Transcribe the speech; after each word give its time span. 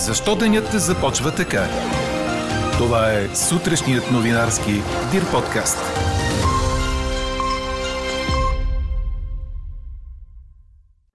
Защо 0.00 0.36
денят 0.36 0.72
започва 0.72 1.30
така? 1.34 1.68
Това 2.78 3.12
е 3.12 3.28
сутрешният 3.36 4.10
новинарски 4.10 4.82
Дир 5.12 5.30
подкаст. 5.30 5.99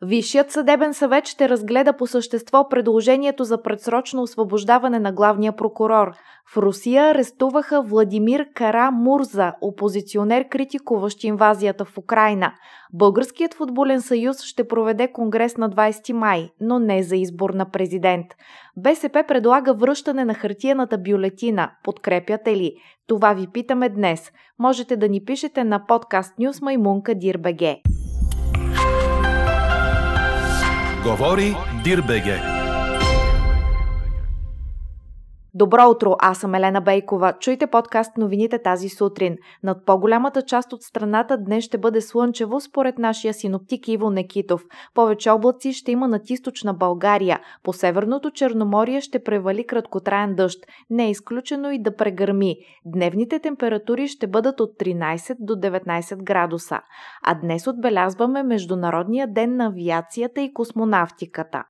Висшият 0.06 0.52
съдебен 0.52 0.94
съвет 0.94 1.28
ще 1.28 1.50
разгледа 1.50 1.94
по 1.94 2.08
същество 2.08 2.70
предложението 2.70 3.44
за 3.44 3.62
предсрочно 3.62 4.22
освобождаване 4.22 5.00
на 5.00 5.12
главния 5.12 5.56
прокурор. 5.56 6.12
В 6.54 6.58
Русия 6.58 7.04
арестуваха 7.04 7.82
Владимир 7.82 8.48
Кара 8.54 8.92
Мурза, 8.92 9.54
опозиционер, 9.62 10.48
критикуващ 10.50 11.24
инвазията 11.24 11.86
в 11.86 11.98
Украина. 11.98 12.54
Българският 12.94 13.54
футболен 13.54 14.02
съюз 14.02 14.42
ще 14.42 14.68
проведе 14.68 15.12
конгрес 15.12 15.58
на 15.58 15.70
20 15.70 16.14
май, 16.14 16.50
но 16.62 16.80
не 16.80 17.04
за 17.04 17.16
избор 17.16 17.50
на 17.50 17.70
президент. 17.70 18.26
БСП 18.78 19.24
предлага 19.28 19.74
връщане 19.74 20.26
на 20.26 20.34
хартияната 20.34 20.98
бюлетина. 20.98 21.72
Подкрепяте 21.84 22.56
ли? 22.56 22.74
Това 23.08 23.34
ви 23.34 23.48
питаме 23.54 23.90
днес. 23.90 24.32
Можете 24.60 24.98
да 24.98 25.10
ни 25.10 25.26
пишете 25.26 25.64
на 25.64 25.86
подкаст 25.88 26.40
Нюс 26.40 26.62
Маймунка 26.62 27.16
Дирбеге. 27.16 27.82
Говори 31.06 31.56
Дирбеге. 31.84 32.55
Добро 35.58 35.90
утро, 35.90 36.16
аз 36.20 36.38
съм 36.38 36.56
Елена 36.56 36.82
Бейкова. 36.82 37.34
Чуйте 37.40 37.68
подкаст 37.68 38.18
новините 38.18 38.62
тази 38.62 38.90
сутрин. 38.90 39.38
Над 39.64 39.86
по-голямата 39.86 40.42
част 40.42 40.74
от 40.74 40.84
страната 40.84 41.38
днес 41.38 41.64
ще 41.64 41.78
бъде 41.78 42.02
слънчево 42.02 42.60
според 42.60 42.98
нашия 42.98 43.34
синоптик 43.34 43.88
Иво 43.88 44.10
Некитов. 44.10 44.64
Повече 44.94 45.30
облаци 45.30 45.74
ще 45.74 45.92
има 45.92 46.08
над 46.08 46.30
източна 46.30 46.74
България. 46.74 47.40
По 47.64 47.74
северното 47.74 48.32
Черноморие 48.32 49.02
ще 49.02 49.24
превали 49.24 49.68
краткотраен 49.68 50.36
дъжд. 50.36 50.60
Не 50.90 51.06
е 51.06 51.10
изключено 51.10 51.72
и 51.72 51.82
да 51.82 51.96
прегърми. 51.96 52.56
Дневните 52.86 53.40
температури 53.40 54.08
ще 54.08 54.28
бъдат 54.28 54.60
от 54.60 54.70
13 54.80 55.36
до 55.40 55.54
19 55.54 56.24
градуса. 56.24 56.80
А 57.24 57.34
днес 57.34 57.68
отбелязваме 57.68 58.44
Международния 58.44 59.28
ден 59.28 59.56
на 59.56 59.66
авиацията 59.66 60.42
и 60.42 60.54
космонавтиката. 60.54 61.64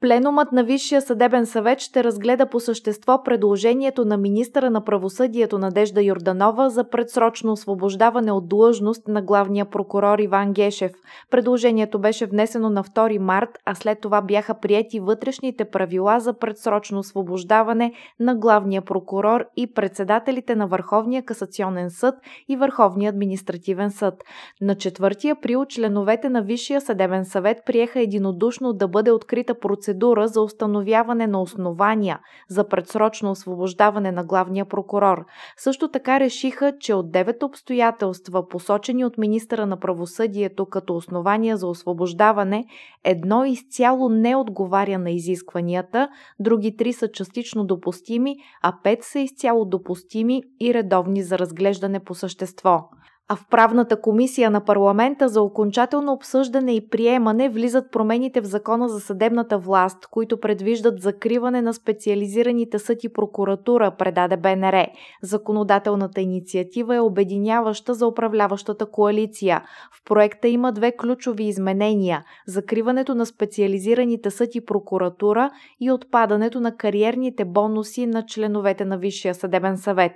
Пленумът 0.00 0.52
на 0.52 0.64
Висшия 0.64 1.02
съдебен 1.02 1.46
съвет 1.46 1.80
ще 1.80 2.04
разгледа 2.04 2.46
по 2.46 2.60
същество 2.60 3.22
предложението 3.22 4.04
на 4.04 4.16
министъра 4.16 4.70
на 4.70 4.84
правосъдието 4.84 5.58
Надежда 5.58 6.02
Йорданова 6.02 6.70
за 6.70 6.88
предсрочно 6.88 7.52
освобождаване 7.52 8.32
от 8.32 8.48
длъжност 8.48 9.08
на 9.08 9.22
главния 9.22 9.64
прокурор 9.64 10.18
Иван 10.18 10.52
Гешев. 10.52 10.92
Предложението 11.30 11.98
беше 11.98 12.26
внесено 12.26 12.70
на 12.70 12.84
2 12.84 13.18
март, 13.18 13.48
а 13.66 13.74
след 13.74 14.00
това 14.00 14.22
бяха 14.22 14.54
приети 14.54 15.00
вътрешните 15.00 15.64
правила 15.64 16.20
за 16.20 16.38
предсрочно 16.38 16.98
освобождаване 16.98 17.92
на 18.20 18.34
главния 18.34 18.82
прокурор 18.82 19.44
и 19.56 19.72
председателите 19.72 20.56
на 20.56 20.66
Върховния 20.66 21.24
касационен 21.24 21.90
съд 21.90 22.14
и 22.48 22.56
Върховния 22.56 23.10
административен 23.10 23.90
съд. 23.90 24.14
На 24.60 24.74
4 24.74 25.38
април 25.38 25.64
членовете 25.64 26.28
на 26.28 26.42
Висшия 26.42 26.80
съдебен 26.80 27.24
съвет 27.24 27.58
приеха 27.66 28.00
единодушно 28.00 28.72
да 28.72 28.88
бъде 28.88 29.10
открита 29.12 29.58
процедура 29.58 29.89
процедура 29.90 30.28
за 30.28 30.40
установяване 30.40 31.26
на 31.26 31.42
основания 31.42 32.20
за 32.48 32.68
предсрочно 32.68 33.30
освобождаване 33.30 34.12
на 34.12 34.24
главния 34.24 34.64
прокурор. 34.64 35.24
Също 35.56 35.88
така 35.88 36.20
решиха, 36.20 36.72
че 36.80 36.94
от 36.94 37.12
девет 37.12 37.42
обстоятелства, 37.42 38.48
посочени 38.48 39.04
от 39.04 39.18
министъра 39.18 39.66
на 39.66 39.80
правосъдието 39.80 40.66
като 40.66 40.96
основания 40.96 41.56
за 41.56 41.66
освобождаване, 41.66 42.64
едно 43.04 43.44
изцяло 43.44 44.08
не 44.08 44.36
отговаря 44.36 44.98
на 44.98 45.10
изискванията, 45.10 46.08
други 46.40 46.76
три 46.76 46.92
са 46.92 47.08
частично 47.08 47.64
допустими, 47.64 48.36
а 48.62 48.72
пет 48.82 48.98
са 49.02 49.18
изцяло 49.18 49.64
допустими 49.64 50.42
и 50.60 50.74
редовни 50.74 51.22
за 51.22 51.38
разглеждане 51.38 52.00
по 52.00 52.14
същество 52.14 52.88
а 53.32 53.36
в 53.36 53.46
правната 53.50 54.00
комисия 54.00 54.50
на 54.50 54.64
парламента 54.64 55.28
за 55.28 55.42
окончателно 55.42 56.12
обсъждане 56.12 56.74
и 56.74 56.88
приемане 56.88 57.48
влизат 57.48 57.90
промените 57.92 58.40
в 58.40 58.44
закона 58.44 58.88
за 58.88 59.00
съдебната 59.00 59.58
власт, 59.58 60.06
които 60.06 60.40
предвиждат 60.40 61.00
закриване 61.00 61.62
на 61.62 61.74
специализираните 61.74 62.78
съд 62.78 63.04
и 63.04 63.12
прокуратура, 63.12 63.90
предаде 63.98 64.36
БНР. 64.36 64.86
Законодателната 65.22 66.20
инициатива 66.20 66.96
е 66.96 67.00
обединяваща 67.00 67.94
за 67.94 68.06
управляващата 68.06 68.86
коалиция. 68.86 69.62
В 69.92 70.04
проекта 70.04 70.48
има 70.48 70.72
две 70.72 70.96
ключови 70.96 71.44
изменения– 71.44 72.24
закриването 72.46 73.14
на 73.14 73.26
специализираните 73.26 74.30
съд 74.30 74.54
и 74.54 74.64
прокуратура 74.64 75.50
и 75.80 75.90
отпадането 75.90 76.60
на 76.60 76.76
кариерните 76.76 77.44
бонуси 77.44 78.06
на 78.06 78.26
членовете 78.26 78.84
на 78.84 78.98
Висшия 78.98 79.34
съдебен 79.34 79.78
съвет. 79.78 80.12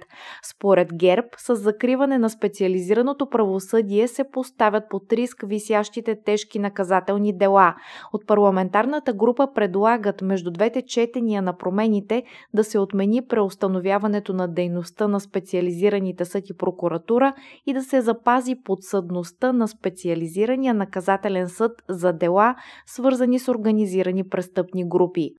Според 0.51 0.89
ГЕРБ, 0.95 1.29
с 1.37 1.57
закриване 1.57 2.19
на 2.19 2.31
специализираните 2.31 3.04
ефективното 3.05 3.27
правосъдие 3.31 4.09
се 4.09 4.25
поставят 4.33 4.85
под 4.91 5.13
риск 5.13 5.45
висящите 5.47 6.17
тежки 6.25 6.59
наказателни 6.59 7.39
дела. 7.39 7.75
От 8.13 8.27
парламентарната 8.27 9.13
група 9.13 9.49
предлагат 9.55 10.23
между 10.23 10.51
двете 10.51 10.83
четения 10.83 11.43
на 11.43 11.57
промените 11.57 12.23
да 12.55 12.65
се 12.65 12.79
отмени 12.79 13.27
преустановяването 13.29 14.33
на 14.33 14.49
дейността 14.49 15.09
на 15.09 15.21
специализираните 15.21 16.25
съд 16.25 16.51
и 16.51 16.57
прокуратура 16.57 17.35
и 17.67 17.75
да 17.75 17.83
се 17.83 18.01
запази 18.01 18.55
подсъдността 18.65 19.53
на 19.53 19.69
специализирания 19.69 20.75
наказателен 20.75 21.49
съд 21.49 21.73
за 21.89 22.13
дела, 22.13 22.55
свързани 22.87 23.39
с 23.39 23.49
организирани 23.49 24.29
престъпни 24.29 24.89
групи. 24.89 25.31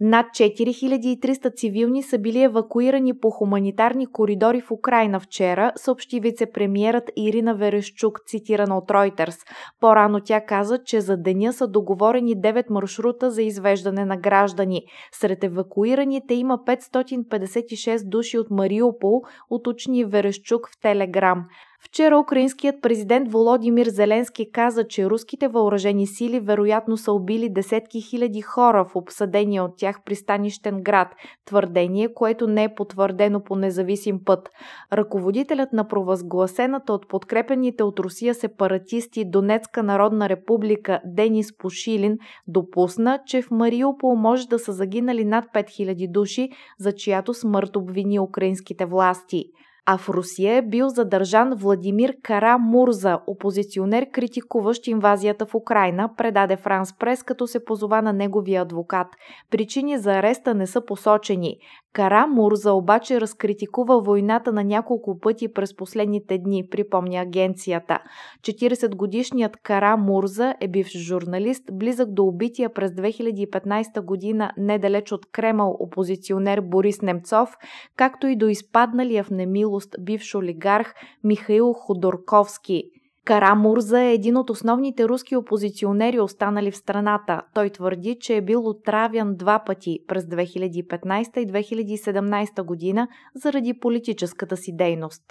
Над 0.00 0.26
4300 0.26 1.56
цивилни 1.56 2.02
са 2.02 2.18
били 2.18 2.42
евакуирани 2.42 3.18
по 3.18 3.30
хуманитарни 3.30 4.06
коридори 4.06 4.60
в 4.60 4.70
Украина 4.70 5.20
вчера, 5.20 5.72
съобщи 5.76 6.20
вице-премьерът 6.20 7.10
Ирина 7.16 7.54
Верещук, 7.54 8.20
цитирана 8.26 8.78
от 8.78 8.88
Reuters. 8.88 9.36
По-рано 9.80 10.20
тя 10.24 10.40
каза, 10.40 10.78
че 10.84 11.00
за 11.00 11.16
деня 11.16 11.52
са 11.52 11.68
договорени 11.68 12.36
9 12.36 12.70
маршрута 12.70 13.30
за 13.30 13.42
извеждане 13.42 14.04
на 14.04 14.16
граждани. 14.16 14.82
Сред 15.12 15.44
евакуираните 15.44 16.34
има 16.34 16.58
556 16.66 18.08
души 18.08 18.38
от 18.38 18.50
Мариупол, 18.50 19.22
уточни 19.50 20.04
Верещук 20.04 20.68
в 20.68 20.80
Телеграм. 20.80 21.44
Вчера 21.86 22.18
украинският 22.18 22.82
президент 22.82 23.32
Володимир 23.32 23.86
Зеленски 23.86 24.50
каза, 24.52 24.84
че 24.88 25.10
руските 25.10 25.48
въоръжени 25.48 26.06
сили 26.06 26.40
вероятно 26.40 26.96
са 26.96 27.12
убили 27.12 27.48
десетки 27.48 28.00
хиляди 28.00 28.40
хора 28.40 28.84
в 28.84 28.96
обсъдения 28.96 29.64
от 29.64 29.76
тях 29.76 30.00
пристанищен 30.04 30.82
град, 30.82 31.08
твърдение, 31.44 32.14
което 32.14 32.46
не 32.46 32.64
е 32.64 32.74
потвърдено 32.74 33.42
по 33.44 33.56
независим 33.56 34.24
път. 34.24 34.50
Ръководителят 34.92 35.72
на 35.72 35.88
провъзгласената 35.88 36.92
от 36.92 37.08
подкрепените 37.08 37.82
от 37.82 37.98
Русия 37.98 38.34
сепаратисти 38.34 39.30
Донецка 39.30 39.82
народна 39.82 40.28
република 40.28 41.00
Денис 41.04 41.56
Пошилин 41.58 42.18
допусна, 42.48 43.18
че 43.26 43.42
в 43.42 43.50
Мариупол 43.50 44.14
може 44.14 44.48
да 44.48 44.58
са 44.58 44.72
загинали 44.72 45.24
над 45.24 45.44
5000 45.54 46.12
души, 46.12 46.48
за 46.78 46.92
чиято 46.92 47.34
смърт 47.34 47.76
обвини 47.76 48.20
украинските 48.20 48.86
власти 48.86 49.44
а 49.88 49.98
в 49.98 50.08
Русия 50.08 50.56
е 50.56 50.62
бил 50.62 50.88
задържан 50.88 51.54
Владимир 51.54 52.14
Кара 52.22 52.58
Мурза, 52.58 53.18
опозиционер, 53.26 54.06
критикуващ 54.12 54.86
инвазията 54.86 55.46
в 55.46 55.54
Украина, 55.54 56.10
предаде 56.16 56.56
Франс 56.56 56.98
Прес, 56.98 57.22
като 57.22 57.46
се 57.46 57.64
позова 57.64 58.02
на 58.02 58.12
неговия 58.12 58.62
адвокат. 58.62 59.06
Причини 59.50 59.98
за 59.98 60.12
ареста 60.12 60.54
не 60.54 60.66
са 60.66 60.84
посочени. 60.84 61.56
Кара 61.92 62.26
Мурза 62.26 62.72
обаче 62.72 63.20
разкритикува 63.20 64.00
войната 64.00 64.52
на 64.52 64.64
няколко 64.64 65.20
пъти 65.20 65.52
през 65.52 65.76
последните 65.76 66.38
дни, 66.38 66.68
припомня 66.70 67.20
агенцията. 67.20 67.98
40-годишният 68.42 69.56
Кара 69.56 69.96
Мурза 69.96 70.54
е 70.60 70.68
бивш 70.68 70.96
журналист, 70.96 71.62
близък 71.72 72.12
до 72.12 72.24
убития 72.24 72.74
през 72.74 72.90
2015 72.90 74.00
година 74.00 74.52
недалеч 74.56 75.12
от 75.12 75.26
Кремъл 75.32 75.76
опозиционер 75.80 76.60
Борис 76.60 77.02
Немцов, 77.02 77.56
както 77.96 78.26
и 78.26 78.36
до 78.36 78.48
изпадналия 78.48 79.24
в 79.24 79.30
немилост 79.76 79.94
бивш 80.00 80.34
олигарх 80.34 80.94
Михаил 81.24 81.72
Ходорковски– 81.72 82.82
Кара 83.24 83.54
Мурза 83.54 84.02
е 84.02 84.14
един 84.14 84.36
от 84.36 84.50
основните 84.50 85.08
руски 85.08 85.36
опозиционери, 85.36 86.20
останали 86.20 86.70
в 86.70 86.76
страната. 86.76 87.42
Той 87.54 87.70
твърди, 87.70 88.16
че 88.20 88.36
е 88.36 88.40
бил 88.40 88.68
отравян 88.68 89.34
два 89.36 89.62
пъти 89.66 89.98
през 90.08 90.24
2015 90.24 91.38
и 91.38 91.46
2017 91.46 92.62
година 92.62 93.08
заради 93.34 93.74
политическата 93.80 94.56
си 94.56 94.76
дейност. 94.76 95.22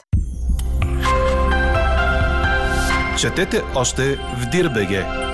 Четете 3.19 3.61
още 3.75 4.01
в 4.15 4.49
Дирбеге! 4.51 5.24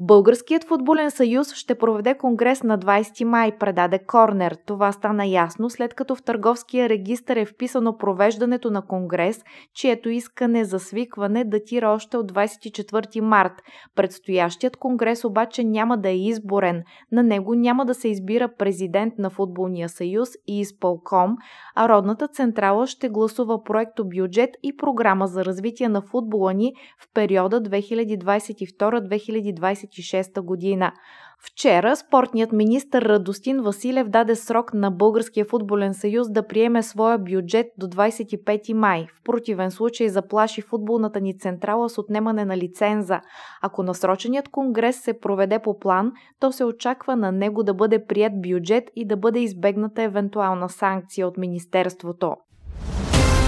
Българският 0.00 0.64
футболен 0.64 1.10
съюз 1.10 1.54
ще 1.54 1.74
проведе 1.74 2.14
конгрес 2.14 2.62
на 2.62 2.78
20 2.78 3.24
май, 3.24 3.58
предаде 3.58 3.98
Корнер. 3.98 4.56
Това 4.66 4.92
стана 4.92 5.26
ясно 5.26 5.70
след 5.70 5.94
като 5.94 6.14
в 6.14 6.22
търговския 6.22 6.88
регистр 6.88 7.36
е 7.36 7.44
вписано 7.44 7.96
провеждането 7.96 8.70
на 8.70 8.86
конгрес, 8.86 9.44
чието 9.74 10.08
искане 10.08 10.64
за 10.64 10.78
свикване 10.78 11.44
датира 11.44 11.88
още 11.88 12.16
от 12.16 12.32
24 12.32 13.20
март. 13.20 13.52
Предстоящият 13.94 14.76
конгрес 14.76 15.24
обаче 15.24 15.64
няма 15.64 15.98
да 15.98 16.08
е 16.08 16.18
изборен. 16.18 16.82
На 17.12 17.22
него 17.22 17.54
няма 17.54 17.86
да 17.86 17.94
се 17.94 18.08
избира 18.08 18.48
президент 18.58 19.18
на 19.18 19.30
Футболния 19.30 19.88
съюз 19.88 20.28
и 20.46 20.60
изпълком, 20.60 21.36
а 21.76 21.88
Родната 21.88 22.28
централа 22.28 22.86
ще 22.86 23.08
гласува 23.08 23.64
проекто 23.64 24.08
бюджет 24.08 24.50
и 24.62 24.76
програма 24.76 25.26
за 25.26 25.44
развитие 25.44 25.88
на 25.88 26.02
футбола 26.02 26.54
ни 26.54 26.72
в 27.02 27.08
периода 27.14 27.62
2022-2026 27.62 29.87
2026 29.88 30.40
година. 30.40 30.92
Вчера 31.40 31.96
спортният 31.96 32.52
министр 32.52 33.00
Радостин 33.00 33.60
Василев 33.62 34.08
даде 34.08 34.34
срок 34.34 34.74
на 34.74 34.90
Българския 34.90 35.44
футболен 35.44 35.94
съюз 35.94 36.30
да 36.30 36.46
приеме 36.46 36.82
своя 36.82 37.18
бюджет 37.18 37.66
до 37.78 37.86
25 37.86 38.72
май. 38.72 39.06
В 39.14 39.22
противен 39.24 39.70
случай 39.70 40.08
заплаши 40.08 40.62
футболната 40.62 41.20
ни 41.20 41.38
централа 41.38 41.88
с 41.88 41.98
отнемане 41.98 42.44
на 42.44 42.56
лиценза. 42.56 43.20
Ако 43.62 43.82
насроченият 43.82 44.48
конгрес 44.48 45.00
се 45.02 45.20
проведе 45.20 45.58
по 45.58 45.78
план, 45.78 46.12
то 46.40 46.52
се 46.52 46.64
очаква 46.64 47.16
на 47.16 47.32
него 47.32 47.62
да 47.62 47.74
бъде 47.74 48.04
прият 48.04 48.32
бюджет 48.42 48.84
и 48.96 49.06
да 49.06 49.16
бъде 49.16 49.40
избегната 49.40 50.02
евентуална 50.02 50.68
санкция 50.68 51.28
от 51.28 51.36
Министерството. 51.36 52.36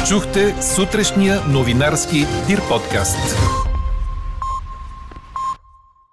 Чухте 0.09 0.63
сутрешния 0.63 1.35
новинарски 1.53 2.19
Дир 2.47 2.61
подкаст. 2.69 3.69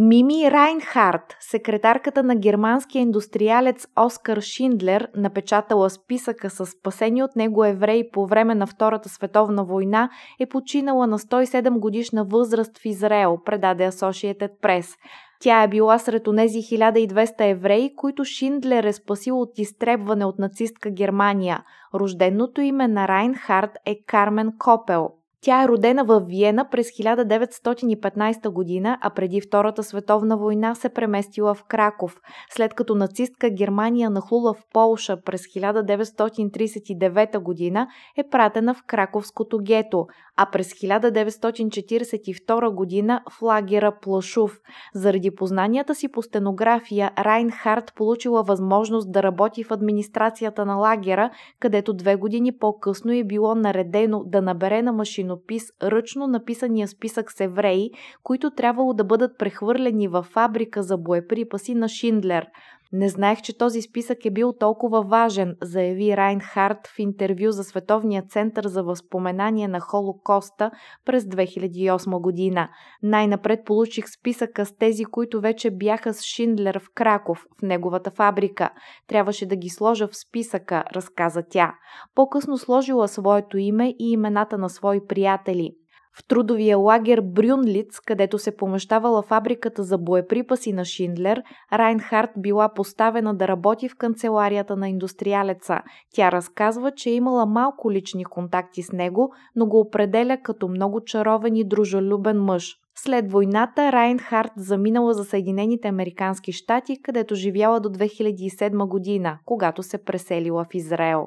Мими 0.00 0.50
Райнхард, 0.50 1.36
секретарката 1.40 2.22
на 2.22 2.36
германския 2.36 3.02
индустриалец 3.02 3.86
Оскар 3.96 4.40
Шиндлер, 4.40 5.08
напечатала 5.16 5.90
списъка 5.90 6.50
с 6.50 6.66
спасени 6.66 7.22
от 7.22 7.36
него 7.36 7.64
евреи 7.64 8.10
по 8.12 8.26
време 8.26 8.54
на 8.54 8.66
Втората 8.66 9.08
световна 9.08 9.64
война, 9.64 10.10
е 10.40 10.46
починала 10.46 11.06
на 11.06 11.18
107 11.18 11.78
годишна 11.78 12.24
възраст 12.24 12.78
в 12.78 12.84
Израел, 12.84 13.38
предаде 13.44 13.90
Associated 13.90 14.50
Press. 14.62 14.96
Тя 15.40 15.62
е 15.62 15.68
била 15.68 15.98
сред 15.98 16.28
онези 16.28 16.58
1200 16.58 17.50
евреи, 17.50 17.94
които 17.96 18.24
Шиндлер 18.24 18.84
е 18.84 18.92
спасил 18.92 19.40
от 19.40 19.58
изтребване 19.58 20.24
от 20.24 20.38
нацистка 20.38 20.90
Германия. 20.90 21.64
Рожденото 21.94 22.60
име 22.60 22.88
на 22.88 23.08
Райнхард 23.08 23.70
е 23.86 23.96
Кармен 24.06 24.52
Копел. 24.58 25.08
Тя 25.40 25.62
е 25.62 25.68
родена 25.68 26.04
в 26.04 26.20
Виена 26.20 26.68
през 26.70 26.86
1915 26.86 28.48
година, 28.48 28.98
а 29.00 29.10
преди 29.10 29.40
Втората 29.40 29.82
световна 29.82 30.36
война 30.36 30.74
се 30.74 30.88
преместила 30.88 31.54
в 31.54 31.64
Краков. 31.64 32.20
След 32.50 32.74
като 32.74 32.94
нацистка 32.94 33.50
Германия 33.50 34.10
нахлула 34.10 34.54
в 34.54 34.62
Полша 34.72 35.16
през 35.24 35.42
1939 35.42 37.38
година, 37.38 37.88
е 38.16 38.28
пратена 38.30 38.74
в 38.74 38.82
Краковското 38.86 39.58
гето, 39.58 40.06
а 40.36 40.46
през 40.46 40.72
1942 40.72 42.74
година 42.74 43.22
в 43.30 43.42
лагера 43.42 43.92
Плашув. 44.02 44.60
Заради 44.94 45.30
познанията 45.30 45.94
си 45.94 46.08
по 46.08 46.22
стенография, 46.22 47.10
Райнхард 47.18 47.94
получила 47.94 48.42
възможност 48.42 49.12
да 49.12 49.22
работи 49.22 49.64
в 49.64 49.70
администрацията 49.70 50.66
на 50.66 50.74
лагера, 50.74 51.30
където 51.60 51.92
две 51.92 52.16
години 52.16 52.58
по-късно 52.58 53.12
е 53.12 53.24
било 53.24 53.54
наредено 53.54 54.24
да 54.26 54.42
набере 54.42 54.82
на 54.82 54.92
машина 54.92 55.27
машинопис 55.28 55.72
ръчно 55.82 56.26
написания 56.26 56.88
списък 56.88 57.32
с 57.32 57.40
евреи, 57.40 57.90
които 58.22 58.50
трябвало 58.50 58.94
да 58.94 59.04
бъдат 59.04 59.38
прехвърлени 59.38 60.08
във 60.08 60.26
фабрика 60.26 60.82
за 60.82 60.96
боеприпаси 60.96 61.74
на 61.74 61.88
Шиндлер. 61.88 62.46
Не 62.92 63.08
знаех, 63.08 63.42
че 63.42 63.58
този 63.58 63.82
списък 63.82 64.24
е 64.24 64.30
бил 64.30 64.52
толкова 64.52 65.02
важен, 65.02 65.56
заяви 65.62 66.16
Райнхард 66.16 66.86
в 66.86 66.98
интервю 66.98 67.50
за 67.50 67.64
Световния 67.64 68.22
център 68.28 68.66
за 68.66 68.82
възпоменание 68.82 69.68
на 69.68 69.80
Холокоста 69.80 70.70
през 71.04 71.24
2008 71.24 72.20
година. 72.20 72.68
Най-напред 73.02 73.60
получих 73.64 74.04
списъка 74.08 74.66
с 74.66 74.76
тези, 74.76 75.04
които 75.04 75.40
вече 75.40 75.70
бяха 75.70 76.14
с 76.14 76.22
Шиндлер 76.22 76.78
в 76.78 76.86
Краков, 76.94 77.38
в 77.58 77.62
неговата 77.62 78.10
фабрика. 78.10 78.70
Трябваше 79.08 79.46
да 79.46 79.56
ги 79.56 79.68
сложа 79.68 80.08
в 80.08 80.16
списъка, 80.16 80.84
разказа 80.94 81.42
тя. 81.50 81.74
По-късно 82.14 82.58
сложила 82.58 83.08
своето 83.08 83.58
име 83.58 83.88
и 83.88 84.10
имената 84.12 84.58
на 84.58 84.68
свои 84.68 85.06
приятели. 85.06 85.70
В 86.18 86.24
трудовия 86.28 86.78
лагер 86.78 87.20
Брюнлиц, 87.20 88.00
където 88.00 88.38
се 88.38 88.56
помещавала 88.56 89.22
фабриката 89.22 89.82
за 89.82 89.98
боеприпаси 89.98 90.72
на 90.72 90.84
Шиндлер, 90.84 91.42
Райнхард 91.72 92.30
била 92.36 92.68
поставена 92.74 93.34
да 93.34 93.48
работи 93.48 93.88
в 93.88 93.96
канцеларията 93.96 94.76
на 94.76 94.88
индустриалеца. 94.88 95.80
Тя 96.14 96.32
разказва, 96.32 96.90
че 96.90 97.10
е 97.10 97.14
имала 97.14 97.46
малко 97.46 97.92
лични 97.92 98.24
контакти 98.24 98.82
с 98.82 98.92
него, 98.92 99.32
но 99.56 99.66
го 99.66 99.80
определя 99.80 100.38
като 100.42 100.68
много 100.68 101.04
чаровен 101.04 101.56
и 101.56 101.68
дружелюбен 101.68 102.42
мъж. 102.42 102.74
След 102.94 103.32
войната 103.32 103.92
Райнхард 103.92 104.52
заминала 104.56 105.14
за 105.14 105.24
Съединените 105.24 105.88
Американски 105.88 106.52
щати, 106.52 107.02
където 107.02 107.34
живяла 107.34 107.80
до 107.80 107.88
2007 107.88 108.88
година, 108.88 109.38
когато 109.44 109.82
се 109.82 110.04
преселила 110.04 110.64
в 110.64 110.74
Израел. 110.74 111.26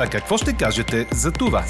А 0.00 0.10
какво 0.10 0.36
ще 0.36 0.56
кажете 0.56 1.08
за 1.12 1.32
това? 1.32 1.62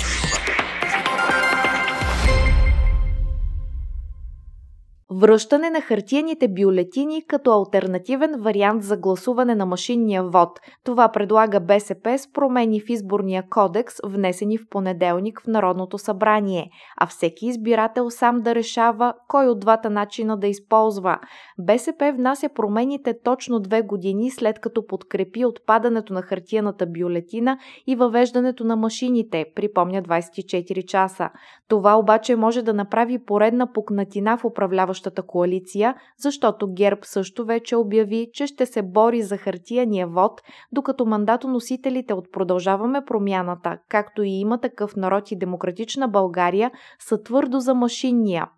Връщане 5.16 5.70
на 5.70 5.80
хартияните 5.80 6.48
бюлетини 6.48 7.22
като 7.26 7.52
альтернативен 7.52 8.34
вариант 8.38 8.82
за 8.82 8.96
гласуване 8.96 9.54
на 9.54 9.66
машинния 9.66 10.22
вод. 10.22 10.60
Това 10.84 11.08
предлага 11.08 11.60
БСП 11.60 12.18
с 12.18 12.32
промени 12.32 12.80
в 12.80 12.88
изборния 12.88 13.44
кодекс, 13.50 13.94
внесени 14.04 14.58
в 14.58 14.68
понеделник 14.70 15.40
в 15.40 15.46
Народното 15.46 15.98
събрание, 15.98 16.70
а 17.00 17.06
всеки 17.06 17.46
избирател 17.46 18.10
сам 18.10 18.40
да 18.40 18.54
решава 18.54 19.14
кой 19.28 19.46
от 19.46 19.60
двата 19.60 19.90
начина 19.90 20.36
да 20.36 20.46
използва. 20.46 21.18
БСП 21.58 22.12
внася 22.16 22.48
промените 22.54 23.14
точно 23.24 23.60
две 23.60 23.82
години 23.82 24.30
след 24.30 24.58
като 24.58 24.86
подкрепи 24.86 25.44
отпадането 25.44 26.12
на 26.12 26.22
хартияната 26.22 26.86
бюлетина 26.86 27.58
и 27.86 27.96
въвеждането 27.96 28.64
на 28.64 28.76
машините, 28.76 29.44
припомня 29.54 30.02
24 30.02 30.84
часа. 30.84 31.30
Това 31.68 31.98
обаче 31.98 32.36
може 32.36 32.62
да 32.62 32.74
направи 32.74 33.24
поредна 33.24 33.72
пукнатина 33.72 34.36
в 34.36 34.44
управляващата 34.44 35.03
управляващата 35.04 35.22
коалиция, 35.22 35.94
защото 36.18 36.72
ГЕРБ 36.74 37.00
също 37.02 37.44
вече 37.44 37.76
обяви, 37.76 38.28
че 38.32 38.46
ще 38.46 38.66
се 38.66 38.82
бори 38.82 39.22
за 39.22 39.36
хартияния 39.36 40.06
вод, 40.06 40.42
докато 40.72 41.06
мандатоносителите 41.06 42.14
от 42.14 42.32
Продължаваме 42.32 43.04
промяната, 43.04 43.78
както 43.88 44.22
и 44.22 44.30
има 44.30 44.60
такъв 44.60 44.96
народ 44.96 45.30
и 45.30 45.36
демократична 45.36 46.08
България, 46.08 46.70
са 46.98 47.22
твърдо 47.22 47.60
за 47.60 47.74
машинния. 47.74 48.48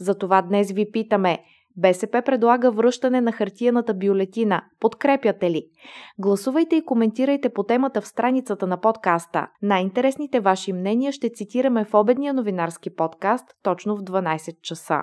Затова 0.00 0.42
днес 0.42 0.72
ви 0.72 0.90
питаме– 0.90 1.38
БСП 1.76 2.22
предлага 2.22 2.70
връщане 2.70 3.20
на 3.20 3.32
хартияната 3.32 3.94
бюлетина. 3.94 4.62
Подкрепяте 4.80 5.50
ли? 5.50 5.66
Гласувайте 6.18 6.76
и 6.76 6.84
коментирайте 6.84 7.48
по 7.48 7.62
темата 7.62 8.00
в 8.00 8.06
страницата 8.06 8.66
на 8.66 8.80
подкаста. 8.80 9.46
Най-интересните 9.62 10.40
ваши 10.40 10.72
мнения 10.72 11.12
ще 11.12 11.30
цитираме 11.30 11.84
в 11.84 11.94
обедния 11.94 12.34
новинарски 12.34 12.90
подкаст 12.90 13.44
точно 13.62 13.96
в 13.96 14.00
12 14.00 14.60
часа. 14.60 15.02